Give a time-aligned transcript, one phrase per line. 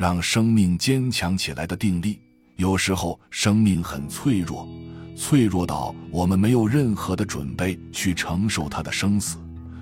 [0.00, 2.18] 让生命坚强起来的定力。
[2.56, 4.66] 有时候生命很脆弱，
[5.14, 9.36] 脆弱到我们没有任何的准备去承受它的生死，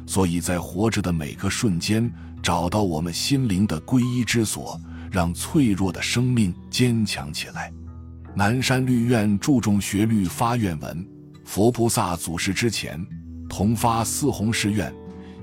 [0.08, 2.12] 所以在活着的每个瞬间，
[2.42, 4.76] 找到我们心灵的皈依之所，
[5.08, 7.72] 让脆弱的生命坚强起来。
[8.34, 11.06] 南山律院注重学律发愿文，
[11.44, 13.00] 佛菩萨祖师之前，
[13.48, 14.92] 同发四弘誓愿，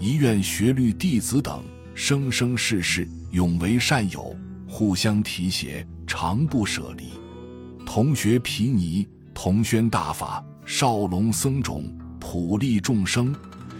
[0.01, 1.63] 一愿学律弟子等
[1.93, 4.35] 生生世世永为善友，
[4.77, 7.05] 互相提携，常不舍离。
[7.85, 11.85] 同学毗尼，同宣大法，少龙僧种，
[12.19, 13.33] 普利众生。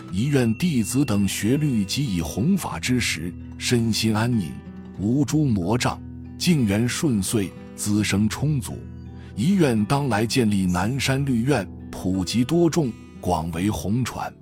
[0.09, 4.53] 一愿弟子等学律及以弘法之时，身心安宁，
[4.97, 6.01] 无诸魔障，
[6.37, 8.79] 境缘顺遂，滋生充足。
[9.35, 14.33] 一愿当来建立南山律院，普及多众，广为弘传，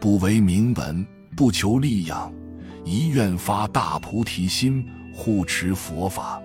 [0.00, 1.06] 不为名闻，
[1.36, 2.34] 不求利养，
[2.84, 4.84] 一愿发大菩提心，
[5.14, 6.42] 护持佛法，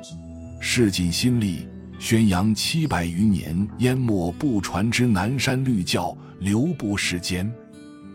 [0.59, 1.67] 誓尽心力。
[1.99, 7.51] 宣扬七百余年淹没不传之南山律教，流布世间，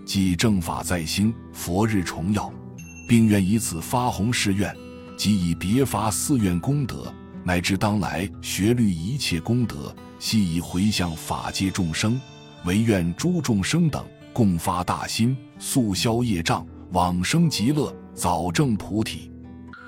[0.07, 2.51] 即正法在兴，佛日重耀，
[3.07, 4.75] 并愿以此发弘誓愿，
[5.19, 7.13] 即以别发寺院功德，
[7.45, 12.19] 乃至当来学律一切功德，悉以回向法界众生，
[12.65, 14.03] 唯愿诸众生等
[14.33, 19.34] 共发大心，速消业障，往生极乐，早证菩提。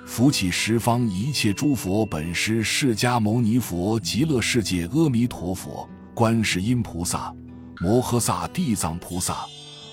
[0.07, 7.31] 扶起十方一切诸佛本师释迦牟尼佛、极乐世界阿弥陀佛、观世音菩萨、
[7.81, 9.45] 摩诃萨、地藏菩萨、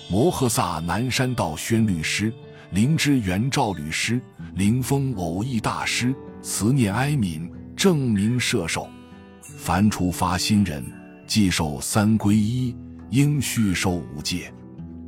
[0.09, 2.33] 摩诃萨南山道宣律师、
[2.71, 4.19] 灵芝元照律师、
[4.55, 8.87] 灵峰偶益大师，慈念哀悯，正明摄受。
[9.41, 10.83] 凡除发心人，
[11.27, 12.73] 既受三皈依，
[13.09, 14.51] 应续受五戒。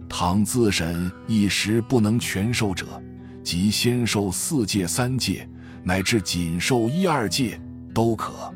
[0.09, 3.01] 倘自审一时不能全受者，
[3.47, 5.47] 即先受四戒、三戒，
[5.81, 7.57] 乃至仅受一二戒
[7.93, 8.53] 都可。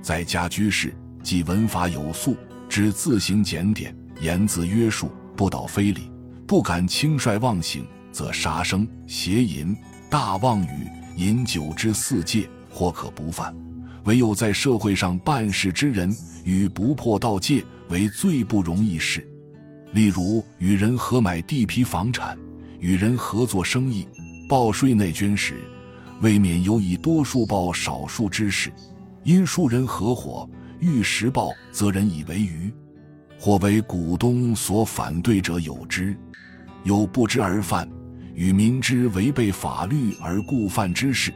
[0.00, 2.36] 在家居士，即文法有素，
[2.68, 6.12] 只自行检点，言自约束，不倒非礼，
[6.46, 9.76] 不敢轻率妄行，则杀生、邪淫、
[10.08, 10.86] 大妄语、
[11.16, 13.52] 饮酒之四戒，或可不犯。
[14.04, 19.28] 唯有在社会上办事之人，与不破道戒为最不容易事。
[19.92, 22.38] 例如，与人合买地皮房产，
[22.78, 24.06] 与人合作生意。
[24.50, 25.60] 报税内捐时，
[26.22, 28.68] 未免有以多数报少数之事；
[29.22, 30.50] 因数人合伙，
[30.80, 32.74] 欲实报，则人以为愚，
[33.38, 36.18] 或为股东所反对者有之。
[36.82, 37.88] 有不知而犯，
[38.34, 41.32] 与明知违背法律而故犯之事，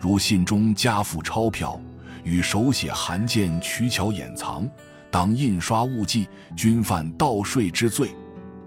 [0.00, 1.80] 如信中加附钞票，
[2.24, 4.68] 与手写函件取巧掩藏，
[5.08, 8.10] 当印刷误记，均犯盗税之罪。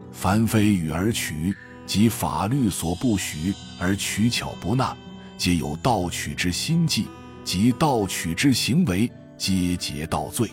[0.10, 1.54] 凡非与而取。
[1.90, 4.96] 即法律所不许而取巧不纳，
[5.40, 7.06] 皆有盗取之心计；
[7.44, 10.52] 即盗取之行为，皆结盗罪。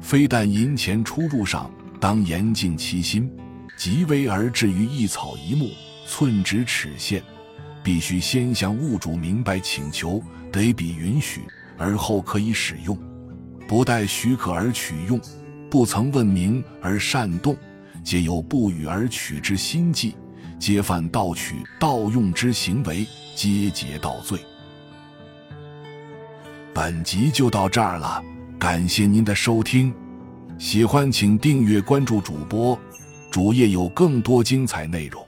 [0.00, 3.28] 非但银钱出入上当严禁其心，
[3.76, 5.72] 即微而至于一草一木、
[6.06, 7.20] 寸指尺线，
[7.82, 10.22] 必须先向物主明白请求，
[10.52, 11.40] 得彼允许，
[11.76, 12.96] 而后可以使用。
[13.66, 15.20] 不待许可而取用，
[15.68, 17.56] 不曾问明而擅动，
[18.04, 20.14] 皆有不与而取之心计。
[20.60, 24.38] 皆犯盗取、盗用之行为，皆劫盗罪。
[26.74, 28.22] 本集就到这儿了，
[28.58, 29.92] 感谢您的收听，
[30.58, 32.78] 喜欢请订阅关注主播，
[33.30, 35.26] 主页有更多精彩内容。